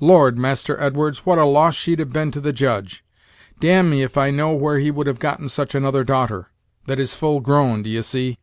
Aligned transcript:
Lord, 0.00 0.36
Master 0.36 0.78
Edwards, 0.78 1.24
what 1.24 1.38
a 1.38 1.46
loss 1.46 1.74
she'd 1.74 1.98
have 1.98 2.12
been 2.12 2.30
to 2.32 2.42
the 2.42 2.52
Judge! 2.52 3.02
Dam'me 3.58 4.02
if 4.02 4.18
I 4.18 4.30
know 4.30 4.52
where 4.52 4.78
he 4.78 4.90
would 4.90 5.06
have 5.06 5.18
gotten 5.18 5.48
such 5.48 5.74
another 5.74 6.04
daughter; 6.04 6.48
that 6.84 7.00
is, 7.00 7.14
full 7.16 7.40
grown, 7.40 7.82
d'ye 7.82 8.02
see. 8.02 8.36